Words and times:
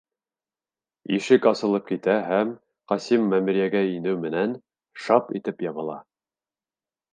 Ишек 1.17 1.43
асылып 1.51 1.85
китә 1.89 2.15
һәм, 2.29 2.55
Ҡасим 2.93 3.29
мәмерйәгә 3.35 3.83
инеү 3.99 4.21
менән, 4.25 4.59
шап 5.05 5.33
итеп 5.43 5.65
ябыла. 5.71 6.03